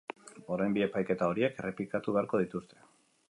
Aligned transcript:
Orain 0.55 0.73
bi 0.77 0.83
epaiketa 0.85 1.27
horiek 1.33 1.61
errepikatu 1.65 2.15
beharko 2.17 2.45
dituzte. 2.45 2.81